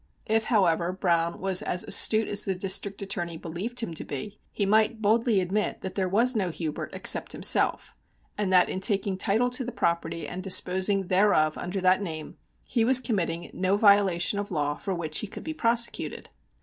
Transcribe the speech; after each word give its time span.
If, 0.25 0.45
however, 0.45 0.91
Browne 0.91 1.39
was 1.39 1.61
as 1.61 1.83
astute 1.83 2.27
as 2.27 2.43
the 2.43 2.55
District 2.55 2.99
Attorney 3.03 3.37
believed 3.37 3.81
him 3.81 3.93
to 3.93 4.03
be, 4.03 4.39
he 4.51 4.65
might 4.65 4.99
boldly 4.99 5.39
admit 5.39 5.81
that 5.81 5.93
there 5.93 6.09
was 6.09 6.35
no 6.35 6.49
Hubert 6.49 6.89
except 6.95 7.33
himself, 7.33 7.95
and 8.35 8.51
that 8.51 8.67
in 8.67 8.79
taking 8.79 9.15
title 9.15 9.51
to 9.51 9.63
the 9.63 9.71
property 9.71 10.27
and 10.27 10.41
disposing 10.41 11.05
thereof 11.05 11.55
under 11.55 11.79
that 11.81 12.01
name, 12.01 12.37
he 12.65 12.83
was 12.83 12.99
committing 12.99 13.51
no 13.53 13.77
violation 13.77 14.39
of 14.39 14.49
law 14.49 14.73
for 14.75 14.95
which 14.95 15.19
he 15.19 15.27
could 15.27 15.43
be 15.43 15.53
prosecuted. 15.53 16.29